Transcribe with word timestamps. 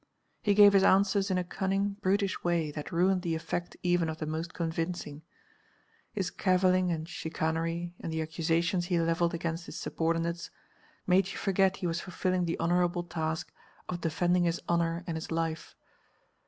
He 0.41 0.55
gave 0.55 0.73
his 0.73 0.81
answers 0.83 1.29
in 1.29 1.37
a 1.37 1.43
cunning, 1.43 1.91
brutish 2.01 2.43
way 2.43 2.71
that 2.71 2.91
ruined 2.91 3.21
the 3.21 3.35
effect 3.35 3.77
even 3.83 4.09
of 4.09 4.17
the 4.17 4.25
most 4.25 4.51
convincing. 4.51 5.21
His 6.11 6.31
cavilling 6.31 6.89
and 6.91 7.07
chicanery 7.07 7.93
and 7.99 8.11
the 8.11 8.23
accusations 8.23 8.85
he 8.85 8.99
levelled 8.99 9.35
against 9.35 9.67
his 9.67 9.77
subordinates, 9.77 10.49
made 11.05 11.27
you 11.31 11.37
forget 11.37 11.75
he 11.75 11.85
was 11.85 12.01
fulfilling 12.01 12.45
the 12.45 12.59
honourable 12.59 13.03
task 13.03 13.53
of 13.89 14.01
defending 14.01 14.45
his 14.45 14.59
honour 14.67 15.03
and 15.05 15.17
his 15.17 15.29
life. 15.31 15.75